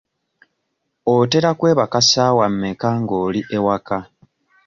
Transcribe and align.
Otera 1.13 1.49
kwebaka 1.59 1.99
ssaawa 2.03 2.45
mmeka 2.51 2.89
nga 3.01 3.15
oli 3.25 3.41
ewaka? 3.55 3.97